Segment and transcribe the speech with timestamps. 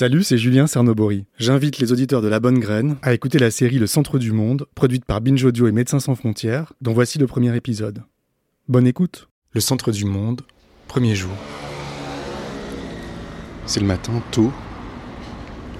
[0.00, 1.24] Salut, c'est Julien Cernobori.
[1.40, 4.66] J'invite les auditeurs de La Bonne Graine à écouter la série Le Centre du Monde,
[4.76, 8.04] produite par Binge Audio et Médecins Sans Frontières, dont voici le premier épisode.
[8.68, 9.28] Bonne écoute.
[9.50, 10.42] Le Centre du Monde,
[10.86, 11.32] premier jour.
[13.66, 14.52] C'est le matin, tôt.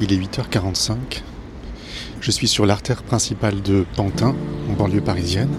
[0.01, 1.23] Il est 8h45.
[2.21, 4.35] Je suis sur l'artère principale de Pantin,
[4.69, 5.55] en banlieue parisienne.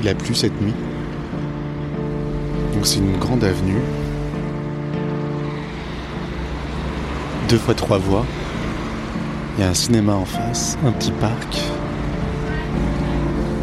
[0.00, 0.74] Il a plu cette nuit.
[2.74, 3.80] Donc c'est une grande avenue
[7.48, 8.24] deux fois trois voies.
[9.56, 11.62] Il y a un cinéma en face, un petit parc.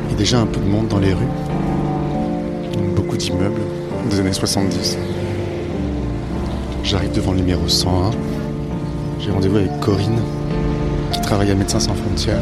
[0.05, 1.27] Il y a déjà un peu de monde dans les rues.
[2.95, 3.61] Beaucoup d'immeubles
[4.09, 4.97] des années 70.
[6.83, 8.11] J'arrive devant le numéro 101.
[9.19, 10.21] J'ai rendez-vous avec Corinne,
[11.11, 12.41] qui travaille à Médecins sans frontières.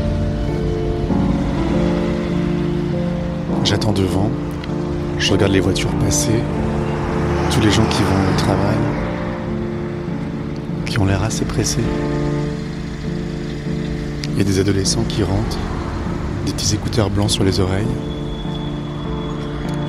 [3.64, 4.30] J'attends devant.
[5.18, 6.40] Je regarde les voitures passer.
[7.52, 8.78] Tous les gens qui vont au travail
[10.92, 11.80] qui ont l'air assez pressés.
[14.30, 15.58] Il y a des adolescents qui rentrent,
[16.46, 17.88] des petits écouteurs blancs sur les oreilles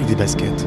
[0.01, 0.65] et des baskets.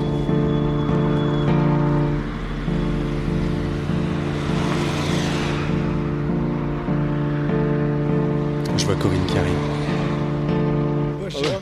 [8.77, 9.53] Je vois Corinne qui arrive.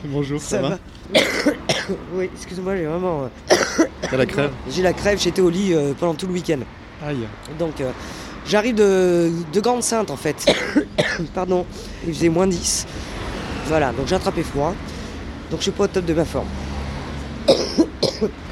[0.06, 0.78] bonjour, ça, va,
[2.12, 3.28] Oui, excuse-moi, j'ai vraiment.
[3.50, 6.58] euh, T'as la crève J'ai la crève, j'étais au lit euh, pendant tout le week-end.
[7.06, 7.28] Aïe.
[7.58, 7.90] Donc euh,
[8.46, 10.44] j'arrive de, de Grande Sainte en fait.
[11.34, 11.64] Pardon,
[12.06, 12.86] il faisait moins 10.
[13.66, 14.74] Voilà, donc j'ai attrapé froid.
[15.50, 16.48] Donc je suis pas au top de ma forme.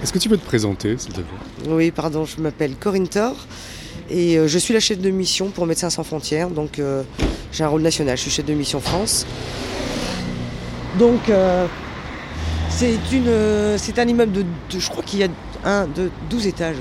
[0.03, 1.69] Est-ce que tu peux te présenter, s'il te plaît?
[1.69, 3.35] Oui, pardon, je m'appelle Corinne Thor
[4.11, 6.49] et euh, je suis la chef de mission pour Médecins sans frontières.
[6.51, 7.03] Donc euh,
[7.53, 9.27] j'ai un rôle national, je suis chef de mission France.
[10.99, 11.67] Donc euh,
[12.69, 15.29] c'est une, c'est un immeuble de, de- je crois qu'il y a
[15.65, 16.77] un, deux, 12 étages.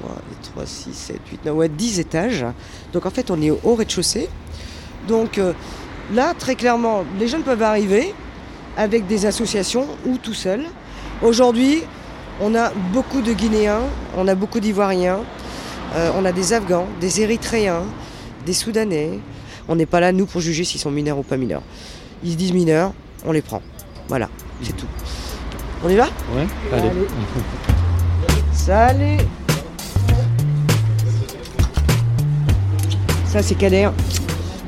[0.00, 0.16] 3,
[0.54, 2.44] 3, 6, 7, 8, 9, ouais, 10 étages.
[2.92, 4.28] Donc en fait on est au rez-de-chaussée.
[5.08, 5.52] Donc euh,
[6.12, 8.14] là, très clairement, les jeunes peuvent arriver
[8.76, 10.64] avec des associations ou tout seuls.
[11.22, 11.82] Aujourd'hui,
[12.40, 13.82] on a beaucoup de Guinéens,
[14.16, 15.20] on a beaucoup d'Ivoiriens,
[15.94, 17.84] euh, on a des Afghans, des Érythréens,
[18.44, 19.20] des Soudanais.
[19.68, 21.62] On n'est pas là, nous, pour juger s'ils sont mineurs ou pas mineurs.
[22.22, 22.92] Ils se disent mineurs,
[23.24, 23.62] on les prend.
[24.08, 24.28] Voilà,
[24.62, 24.86] c'est tout.
[25.84, 26.90] On y va Ouais Allez.
[28.52, 29.18] Salut
[33.34, 33.88] Ça, c'est Kader,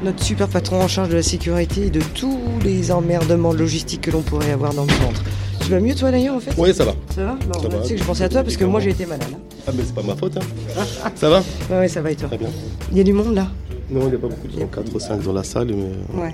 [0.02, 4.10] notre super patron en charge de la sécurité et de tous les emmerdements logistiques que
[4.10, 5.22] l'on pourrait avoir dans le centre.
[5.60, 6.50] Tu vas mieux, toi, d'ailleurs, en fait?
[6.58, 6.94] Oui, ça va.
[7.14, 7.38] Ça va?
[7.52, 7.82] Bon, Ça bah, va.
[7.82, 9.28] Tu sais que je pensais à toi parce que moi, j'ai été malade.
[9.32, 9.38] hein.
[9.68, 10.82] Ah, mais c'est pas ma faute, hein.
[11.14, 11.44] ça va?
[11.70, 12.26] Ouais, ouais, ça va et toi?
[12.26, 12.48] Très bien.
[12.90, 13.46] Il y a du monde, là?
[13.88, 16.20] Non, il n'y a pas beaucoup de gens, 4 ou 5 dans la salle, mais.
[16.20, 16.32] Ouais.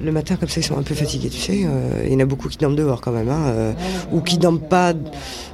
[0.00, 1.60] Le matin, comme ça, ils sont un peu fatigués, tu sais.
[1.66, 3.72] euh, il y en a beaucoup qui dorment dehors quand même, hein, euh,
[4.12, 4.94] ou qui dorment pas,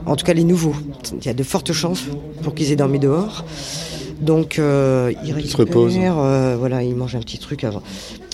[0.06, 0.74] en tout cas les nouveaux.
[1.20, 2.04] Il y a de fortes chances
[2.42, 3.44] pour qu'ils aient dormi dehors.
[4.22, 7.82] Donc, euh, ils, se récupèrent, euh, voilà, ils mangent un petit truc avant.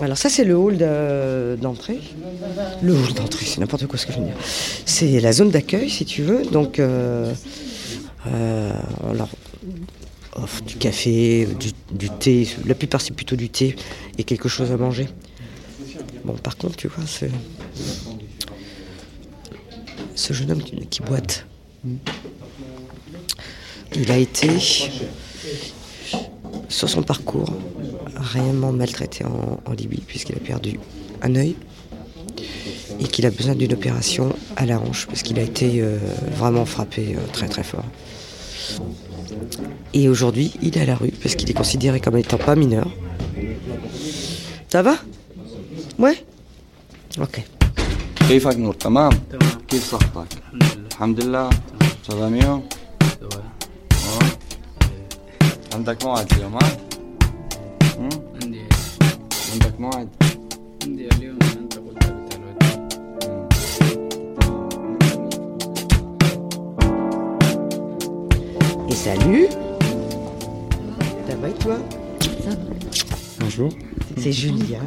[0.01, 1.99] Alors ça, c'est le hall de- d'entrée.
[2.83, 4.35] Le hall d'entrée, c'est n'importe quoi ce que je veux dire.
[4.85, 6.43] C'est la zone d'accueil, si tu veux.
[6.53, 7.33] Donc, euh,
[8.27, 8.73] euh,
[9.15, 9.29] leur
[10.37, 12.47] offre du café, du, du thé.
[12.67, 13.75] La plupart, c'est plutôt du thé
[14.19, 15.09] et quelque chose à manger.
[16.25, 17.25] Bon, par contre, tu vois, ce,
[20.15, 21.47] ce jeune homme qui, qui boite,
[23.97, 24.49] il a été,
[26.70, 27.52] sur son parcours,
[28.16, 30.80] réellement maltraité en, en Libye, puisqu'il a perdu
[31.22, 31.56] un œil
[33.00, 35.98] et qu'il a besoin d'une opération à la hanche, parce qu'il a été euh,
[36.36, 37.86] vraiment frappé euh, très très fort.
[39.94, 42.90] Et aujourd'hui, il est à la rue, parce qu'il est considéré comme étant pas mineur.
[44.70, 44.96] Ça va
[46.00, 46.18] Ouais
[47.22, 47.44] Ok.
[48.28, 49.12] كيفك نور تمام؟
[49.68, 50.28] كيف صحتك؟
[50.92, 51.50] الحمد لله
[52.08, 52.62] شغال ميو؟ آه.
[55.74, 56.78] عندك موعد اليوم ها؟
[58.00, 58.10] هم؟
[58.44, 58.62] عندي
[59.54, 60.10] عندك موعد؟
[60.84, 62.94] عندي اليوم انت قلت بتاع الوقت
[68.90, 69.48] Et salut
[71.28, 71.78] Ça va et toi
[73.40, 73.70] Bonjour.
[74.18, 74.80] C'est Julien.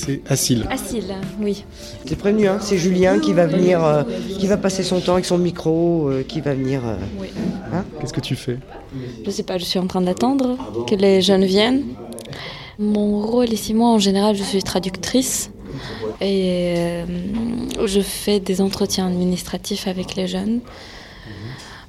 [0.00, 0.66] C'est Assil.
[0.70, 1.64] Asile, oui.
[2.06, 4.02] T'es prévenu, hein C'est Julien qui va venir, euh,
[4.38, 6.80] qui va passer son temps avec son micro, euh, qui va venir...
[6.86, 7.28] euh, oui.
[8.00, 8.58] Qu'est-ce que tu fais
[9.24, 10.56] Je sais pas, je suis en train d'attendre
[10.88, 11.82] que les jeunes viennent.
[12.78, 15.50] Mon rôle ici, moi, en général, je suis traductrice
[16.20, 17.04] et euh,
[17.86, 20.60] je fais des entretiens administratifs avec les jeunes.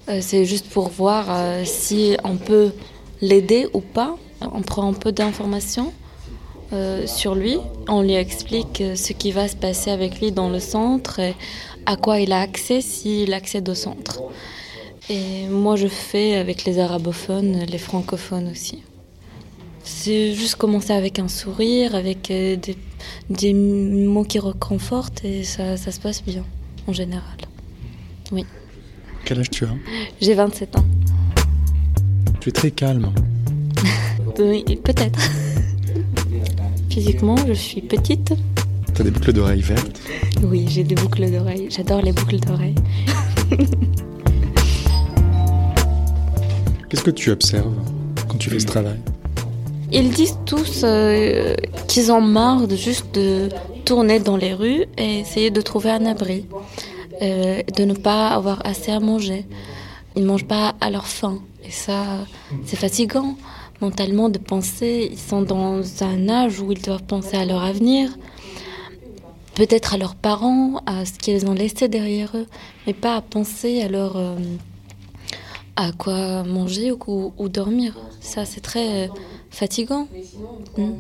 [0.10, 2.72] Euh, C'est juste pour voir euh, si on peut
[3.22, 4.18] l'aider ou pas.
[4.42, 5.94] On prend un peu d'informations
[6.74, 7.58] euh, sur lui.
[7.88, 11.36] On lui explique euh, ce qui va se passer avec lui dans le centre et
[11.86, 14.22] à quoi il a accès s'il accède au centre.
[15.10, 18.84] Et moi, je fais avec les arabophones, les francophones aussi.
[19.84, 22.78] c'est juste commencer avec un sourire, avec euh, des,
[23.30, 26.46] des mots qui reconfortent et ça, ça se passe bien
[26.88, 27.38] en général.
[28.32, 28.46] Oui.
[29.26, 29.76] Quel âge tu as?
[30.22, 30.86] J'ai 27 ans.
[32.40, 33.12] Tu es très calme.
[34.40, 35.20] Oui, peut-être.
[36.92, 38.34] Physiquement, je suis petite.
[38.94, 40.02] T'as des boucles d'oreilles vertes.
[40.44, 41.68] Oui, j'ai des boucles d'oreilles.
[41.70, 42.76] J'adore les boucles d'oreilles.
[46.90, 47.74] Qu'est-ce que tu observes
[48.28, 49.00] quand tu fais ce travail
[49.94, 51.56] Ils disent tous euh,
[51.88, 53.48] qu'ils ont marre de juste de
[53.86, 56.46] tourner dans les rues et essayer de trouver un abri,
[57.22, 59.46] euh, de ne pas avoir assez à manger.
[60.18, 62.28] Ils mangent pas à leur faim et ça,
[62.66, 63.38] c'est fatigant
[63.82, 65.10] mentalement de penser.
[65.12, 68.10] Ils sont dans un âge où ils doivent penser à leur avenir,
[69.56, 72.48] peut-être à leurs parents, à ce qu'ils ont laissé derrière eux,
[72.86, 74.36] mais pas à penser à leur euh,
[75.76, 77.98] à quoi manger ou, ou dormir.
[78.20, 79.08] Ça, c'est très euh,
[79.50, 80.08] fatigant.
[80.78, 80.92] Mm.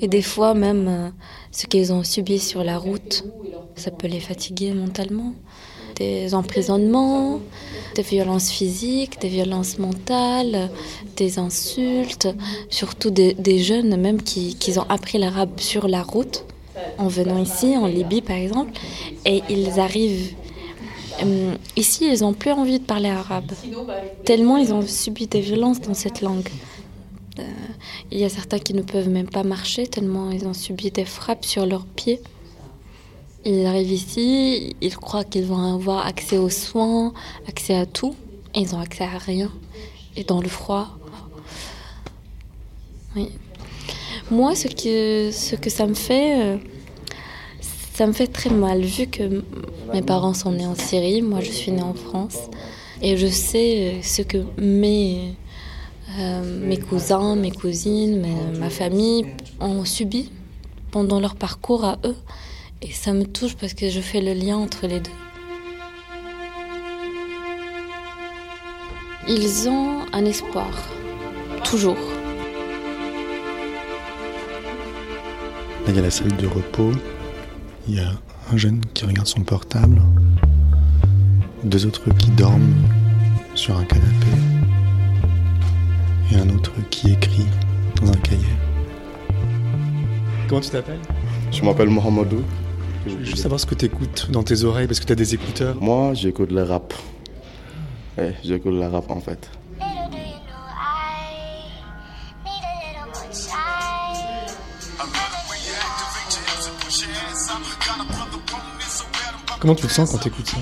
[0.00, 1.08] Et des fois, même euh,
[1.52, 3.24] ce qu'ils ont subi sur la route,
[3.76, 5.34] ça peut les fatiguer mentalement.
[5.96, 7.40] Des emprisonnements,
[7.94, 10.70] des violences physiques, des violences mentales,
[11.16, 12.28] des insultes,
[12.68, 16.44] surtout des, jeunes même qui, qui ont appris l'arabe sur la route
[16.98, 18.72] en venant ici, en Libye par exemple,
[19.24, 20.34] et ils arrivent
[21.24, 23.50] euh, ici, ils n'ont plus envie de parler arabe,
[24.24, 26.48] tellement ils ont subi des violences dans cette langue.
[27.38, 27.42] Euh,
[28.10, 31.04] il y a certains qui ne peuvent même pas marcher, tellement ils ont subi des
[31.04, 32.20] frappes sur leurs pieds.
[33.48, 37.12] Ils arrivent ici, ils croient qu'ils vont avoir accès aux soins,
[37.46, 38.16] accès à tout,
[38.56, 39.52] et ils n'ont accès à rien.
[40.16, 40.88] Et dans le froid.
[43.14, 43.28] Oui.
[44.32, 46.56] Moi, ce que, ce que ça me fait, euh,
[47.94, 49.44] ça me fait très mal, vu que
[49.92, 52.50] mes parents sont nés en Syrie, moi je suis née en France,
[53.00, 55.36] et je sais euh, ce que mes,
[56.18, 58.26] euh, mes cousins, mes cousines,
[58.58, 59.24] ma famille
[59.60, 60.32] ont subi
[60.90, 62.16] pendant leur parcours à eux.
[62.82, 65.10] Et ça me touche parce que je fais le lien entre les deux.
[69.28, 70.70] Ils ont un espoir,
[71.64, 71.96] toujours.
[75.84, 76.92] Là, il y a la salle de repos.
[77.88, 78.12] Il y a
[78.52, 80.00] un jeune qui regarde son portable.
[81.64, 82.74] Deux autres qui dorment
[83.54, 84.26] sur un canapé.
[86.30, 87.46] Et un autre qui écrit
[88.00, 88.46] dans un cahier.
[90.48, 91.00] Comment tu t'appelles?
[91.50, 92.44] Je m'appelle Mohamedou.
[93.06, 95.16] Je veux juste savoir ce que tu écoutes dans tes oreilles parce que tu as
[95.16, 95.76] des écouteurs.
[95.80, 96.92] Moi, j'écoute le rap.
[98.18, 99.48] Ouais, j'écoute le rap en fait.
[109.60, 110.56] Comment tu te sens quand tu écoutes ça?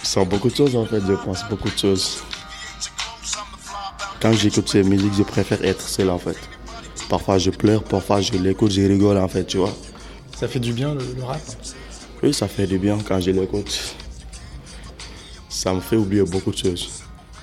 [0.00, 2.22] Je sens beaucoup de choses en fait, je pense beaucoup de choses.
[4.20, 6.38] Quand j'écoute ces musiques, je préfère être seul en fait.
[7.08, 9.74] Parfois je pleure, parfois je l'écoute, je rigole en fait, tu vois.
[10.38, 11.40] Ça fait du bien le, le rap
[12.22, 13.96] Oui, ça fait du bien quand je l'écoute.
[15.48, 17.02] Ça me fait oublier beaucoup de choses.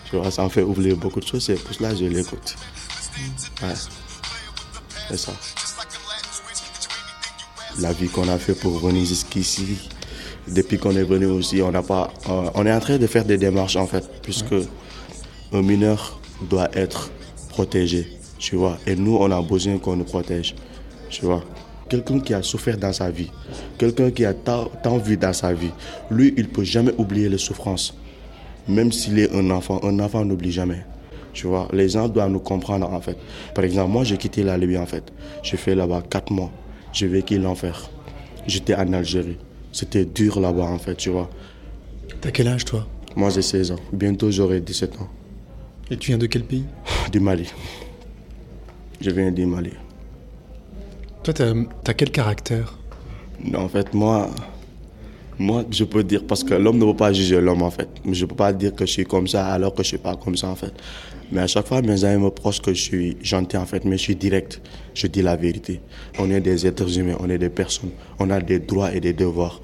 [0.09, 2.55] Tu vois, ça me fait oublier beaucoup de choses, c'est pour cela je l'écoute.
[3.61, 3.73] Ouais.
[5.09, 5.33] C'est ça.
[7.79, 9.89] La vie qu'on a fait pour venir jusqu'ici,
[10.47, 13.25] depuis qu'on est venu aussi, on n'a pas, euh, on est en train de faire
[13.25, 14.55] des démarches en fait, puisque
[15.51, 17.11] un mineur doit être
[17.49, 18.07] protégé,
[18.39, 18.77] tu vois.
[18.87, 20.55] Et nous, on a besoin qu'on nous protège,
[21.09, 21.43] tu vois.
[21.87, 23.31] Quelqu'un qui a souffert dans sa vie,
[23.77, 25.71] quelqu'un qui a tant, tant vu dans sa vie,
[26.09, 27.93] lui, il peut jamais oublier les souffrances.
[28.67, 30.83] Même s'il est un enfant, un enfant n'oublie jamais.
[31.33, 33.17] Tu vois, les gens doivent nous comprendre en fait.
[33.53, 35.03] Par exemple, moi j'ai quitté la Libye en fait.
[35.43, 36.49] J'ai fait là-bas quatre mois.
[36.93, 37.89] J'ai vécu l'enfer.
[38.47, 39.37] J'étais en Algérie.
[39.71, 41.29] C'était dur là-bas en fait, tu vois.
[42.21, 42.87] T'as quel âge toi?
[43.15, 43.79] Moi j'ai 16 ans.
[43.91, 45.09] Bientôt j'aurai 17 ans.
[45.91, 46.65] Et tu viens de quel pays?
[47.11, 47.51] Du Mali.
[49.01, 49.71] Je viens du Mali.
[51.25, 51.53] Toi, t'as
[51.87, 52.77] as quel caractère?
[53.55, 54.29] En fait, moi,
[55.39, 57.89] moi, je peux dire, parce que l'homme ne peut pas juger l'homme, en fait.
[58.11, 60.37] Je peux pas dire que je suis comme ça alors que je suis pas comme
[60.37, 60.71] ça, en fait.
[61.31, 63.97] Mais à chaque fois, mes amis me prochent que je suis gentil, en fait, mais
[63.97, 64.61] je suis direct.
[64.93, 65.81] Je dis la vérité.
[66.19, 67.89] On est des êtres humains, on est des personnes.
[68.19, 69.61] On a des droits et des devoirs,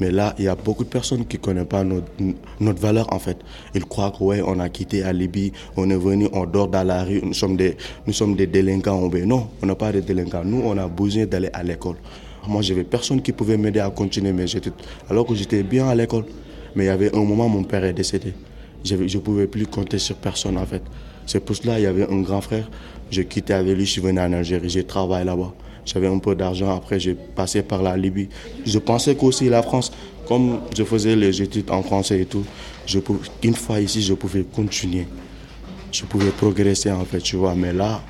[0.00, 3.38] Mais là, il y a beaucoup de personnes qui connaissent pas notre, valeur, en fait.
[3.74, 6.82] Ils croient que, ouais, on a quitté la Libye, on est venu, on dort dans
[6.82, 7.76] la rue, nous sommes des,
[8.06, 9.10] nous sommes des délinquants.
[9.26, 10.44] Non, on n'est pas des délinquants.
[10.44, 11.96] Nous, on a besoin d'aller à l'école.
[12.48, 14.72] Moi, j'avais personne qui pouvait m'aider à continuer études,
[15.08, 16.24] alors que j'étais bien à l'école.
[16.74, 18.32] Mais il y avait un moment, mon père est décédé.
[18.84, 20.82] Je ne pouvais plus compter sur personne, en fait.
[21.26, 22.68] C'est pour cela il y avait un grand frère.
[23.10, 25.52] J'ai quitté avec lui, je suis venu en Algérie, j'ai travaillé là-bas.
[25.84, 28.28] J'avais un peu d'argent, après j'ai passé par la Libye.
[28.64, 29.92] Je pensais qu'aussi la France,
[30.28, 32.44] comme je faisais les études en français et tout,
[33.42, 35.06] une fois ici, je pouvais continuer.
[35.90, 37.54] Je pouvais progresser, en fait, tu vois.
[37.54, 38.00] Mais là,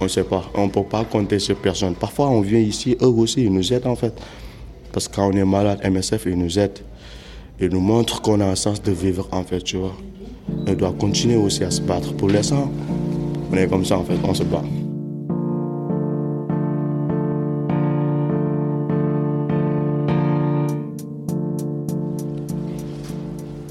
[0.00, 0.44] On ne sait pas.
[0.54, 1.94] On ne peut pas compter sur personne.
[1.94, 4.14] Parfois, on vient ici, eux aussi, ils nous aident en fait.
[4.92, 6.78] Parce que quand on est malade, MSF, ils nous aident.
[7.60, 9.96] Ils nous montrent qu'on a un sens de vivre en fait, tu vois.
[10.66, 12.14] On doit continuer aussi à se battre.
[12.14, 12.70] Pour l'instant,
[13.50, 14.62] on est comme ça en fait, on se bat.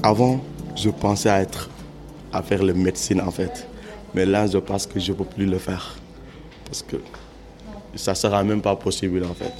[0.02, 0.40] Avant,
[0.76, 1.68] je pensais à être,
[2.32, 3.66] à faire la médecine en fait.
[4.14, 5.96] Mais là, je pense que je ne peux plus le faire.
[6.64, 6.96] Parce que
[7.94, 9.52] ça ne sera même pas possible en fait.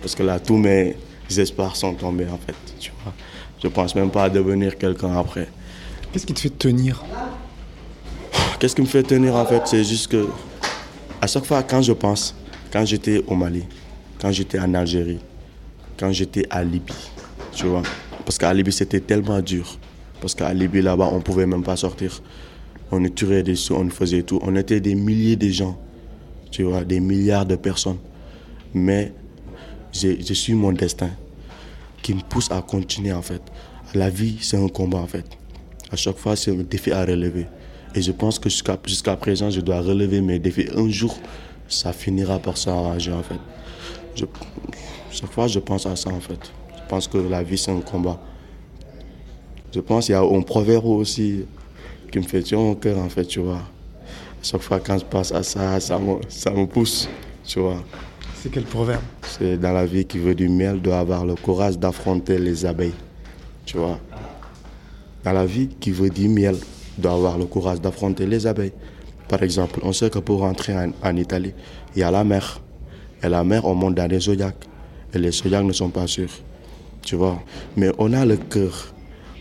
[0.00, 0.96] Parce que là, tous mes
[1.36, 2.54] espoirs sont tombés en fait.
[2.78, 3.12] Tu vois.
[3.62, 5.48] Je pense même pas à devenir quelqu'un après.
[6.12, 7.04] Qu'est-ce qui te fait tenir?
[8.58, 10.28] Qu'est-ce qui me fait tenir en fait C'est juste que
[11.20, 12.34] à chaque fois quand je pense,
[12.72, 13.64] quand j'étais au Mali,
[14.20, 15.20] quand j'étais en Algérie,
[15.98, 16.94] quand j'étais à Libye,
[17.52, 17.82] tu vois.
[18.28, 19.78] Parce qu'à Libye c'était tellement dur.
[20.20, 22.20] Parce qu'à Libye là-bas on pouvait même pas sortir.
[22.92, 24.38] On tuait des sous, on faisait tout.
[24.42, 25.80] On était des milliers de gens,
[26.50, 27.96] tu vois, des milliards de personnes.
[28.74, 29.14] Mais
[29.94, 31.08] je suis mon destin
[32.02, 33.40] qui me pousse à continuer en fait.
[33.94, 35.24] La vie, c'est un combat en fait.
[35.90, 37.46] À chaque fois, c'est un défi à relever.
[37.94, 40.68] Et je pense que jusqu'à présent, je dois relever mes défis.
[40.76, 41.18] Un jour,
[41.66, 43.40] ça finira par s'arranger en fait.
[45.12, 46.52] Chaque fois, je pense à ça en fait.
[46.88, 48.18] Je pense que la vie, c'est un combat.
[49.74, 51.44] Je pense qu'il y a un proverbe aussi
[52.10, 53.56] qui me fait tuer au cœur en fait, tu vois.
[53.56, 57.06] À chaque fois, quand je pense à ça, ça me, ça me pousse,
[57.44, 57.84] tu vois.
[58.36, 59.02] C'est quel proverbe?
[59.20, 62.94] C'est dans la vie qui veut du miel doit avoir le courage d'affronter les abeilles.
[63.66, 63.98] Tu vois
[65.24, 66.56] Dans la vie qui veut du miel
[66.96, 68.72] doit avoir le courage d'affronter les abeilles.
[69.28, 71.52] Par exemple, on sait que pour rentrer en, en Italie,
[71.94, 72.62] il y a la mer.
[73.22, 74.66] Et la mer, on monte dans les zodiacs.
[75.12, 76.30] Et les zodiacs ne sont pas sûrs.
[77.08, 77.42] Tu vois
[77.74, 78.92] Mais on a le cœur.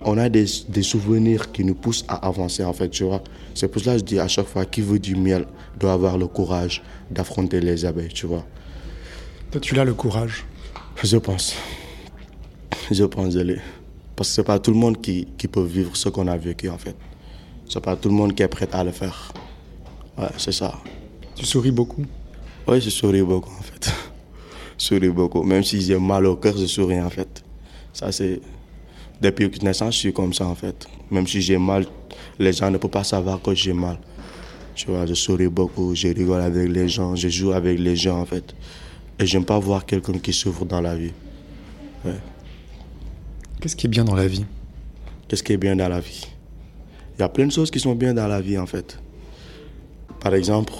[0.04, 3.22] On a des, des souvenirs qui nous poussent à avancer, en fait, tu vois.
[3.56, 5.46] C'est pour cela que je dis à chaque fois, qui veut du miel
[5.78, 6.82] doit avoir le courage
[7.12, 8.46] d'affronter les abeilles, tu vois.
[9.52, 10.46] Toi, tu l'as le courage.
[11.04, 11.56] Je pense.
[12.90, 13.60] Je pense, je l'ai.
[14.16, 16.70] Parce que c'est pas tout le monde qui, qui peut vivre ce qu'on a vécu,
[16.70, 16.96] en fait.
[17.68, 19.34] C'est pas tout le monde qui est prêt à le faire.
[20.18, 20.74] Ouais, c'est ça.
[21.36, 22.06] Tu souris beaucoup.
[22.66, 23.92] Oui, je souris beaucoup, en fait.
[24.80, 25.44] Je souris beaucoup.
[25.44, 27.44] Même si j'ai mal au cœur, je souris, en fait.
[27.98, 28.40] Ça, c'est...
[29.20, 30.88] Depuis que naissance, je suis comme ça, en fait.
[31.10, 31.88] Même si j'ai mal,
[32.38, 33.98] les gens ne peuvent pas savoir que j'ai mal.
[34.76, 38.20] Tu vois, je souris beaucoup, je rigole avec les gens, je joue avec les gens,
[38.20, 38.54] en fait.
[39.18, 41.14] Et j'aime pas voir quelqu'un qui souffre dans la vie.
[42.06, 42.20] Ouais.
[43.60, 44.46] Qu'est-ce qui est bien dans la vie?
[45.28, 46.28] Qu'est-ce qui est bien dans la vie?
[47.18, 49.00] Il y a plein de choses qui sont bien dans la vie, en fait.
[50.20, 50.74] Par exemple,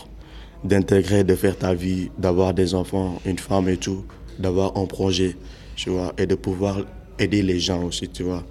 [0.64, 4.06] d'intégrer, de faire ta vie, d'avoir des enfants, une femme et tout,
[4.38, 5.36] d'avoir un projet,
[5.76, 6.82] tu vois, et de pouvoir
[7.20, 8.44] aider les gens aussi, tu vois.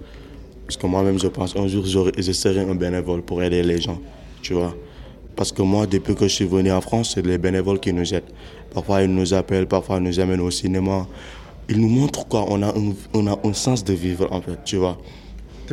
[0.65, 3.99] Parce que moi-même, je pense, un jour, je serai un bénévole pour aider les gens,
[4.41, 4.75] tu vois.
[5.35, 8.13] Parce que moi, depuis que je suis venu en France, c'est les bénévoles qui nous
[8.13, 8.23] aident.
[8.73, 11.07] Parfois, ils nous appellent, parfois, ils nous amènent au cinéma.
[11.69, 14.57] Ils nous montrent quoi, on a un, on a un sens de vivre, en fait,
[14.65, 14.97] tu vois.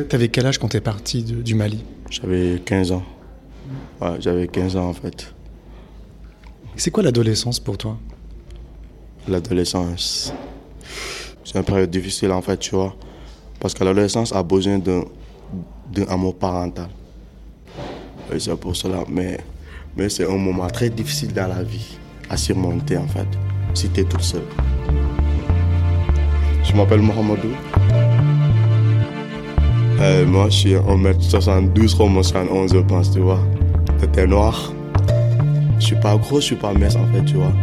[0.09, 1.83] T'avais quel âge quand t'es parti de- du Mali?
[2.09, 3.03] J'avais 15 ans.
[4.01, 5.33] Ouais, j'avais 15 ans, en fait.
[6.75, 7.97] C'est quoi l'adolescence pour toi?
[9.27, 10.33] L'adolescence,
[11.45, 12.95] c'est une période difficile, en fait, tu vois.
[13.59, 15.03] Parce que l'adolescence a besoin d'un
[16.09, 16.89] amour parental.
[18.33, 19.03] Et c'est pour cela.
[19.07, 19.39] Mais,
[19.95, 21.97] mais c'est un moment très difficile dans la vie
[22.29, 23.27] à surmonter, en fait,
[23.75, 24.41] si tu es toute seule.
[26.63, 27.49] Je m'appelle Mohamedou.
[29.99, 33.39] Euh, moi, je suis 1m72, 1m71, je pense, tu vois.
[34.11, 34.73] T'es noir.
[35.79, 37.53] Je suis pas gros, je suis pas mince, en fait, tu vois.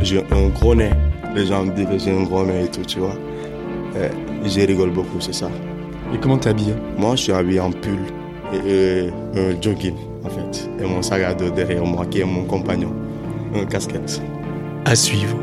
[0.00, 0.90] J'ai un gros nez.
[1.34, 3.14] Les gens me disent que j'ai un gros nez et tout, tu vois.
[3.96, 4.08] Euh,
[4.44, 5.50] je rigole beaucoup, c'est ça.
[6.14, 6.74] Et comment t'es habillé?
[6.96, 7.98] Moi, je suis habillé en pull
[8.52, 9.94] et euh, un jogging,
[10.24, 10.68] en fait.
[10.80, 12.92] Et mon sac à dos derrière moi, qui est mon compagnon.
[13.54, 14.22] Un casquette.
[14.84, 15.36] À suivre.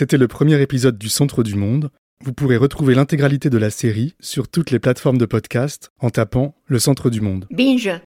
[0.00, 1.90] C'était le premier épisode du Centre du Monde.
[2.24, 6.54] Vous pourrez retrouver l'intégralité de la série sur toutes les plateformes de podcast en tapant
[6.64, 7.46] Le Centre du Monde.
[7.50, 7.90] Binge.